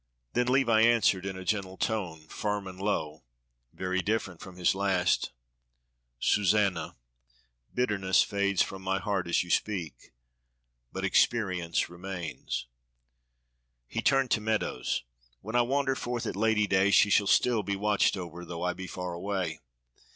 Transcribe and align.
Then 0.33 0.47
Levi 0.47 0.81
answered 0.81 1.27
in 1.27 1.37
a 1.37 1.45
tone 1.45 1.77
gentle, 1.79 2.17
firm, 2.29 2.65
and 2.65 2.79
low 2.81 3.23
(very 3.71 4.01
different 4.01 4.41
from 4.41 4.55
his 4.55 4.73
last), 4.73 5.31
"Susanna, 6.19 6.95
bitterness 7.71 8.23
fades 8.23 8.63
from 8.63 8.81
my 8.81 8.97
heart 8.97 9.27
as 9.27 9.43
you 9.43 9.51
speak; 9.51 10.11
but 10.91 11.05
experience 11.05 11.87
remains." 11.87 12.65
He 13.87 14.01
turned 14.01 14.31
to 14.31 14.41
Meadows, 14.41 15.03
"When 15.41 15.55
I 15.55 15.61
wander 15.61 15.93
forth 15.95 16.25
at 16.25 16.35
Lady 16.35 16.65
day 16.65 16.89
she 16.89 17.11
shall 17.11 17.27
still 17.27 17.61
be 17.61 17.75
watched 17.75 18.17
over 18.17 18.43
though 18.43 18.63
I 18.63 18.73
be 18.73 18.87
far 18.87 19.13
away. 19.13 19.59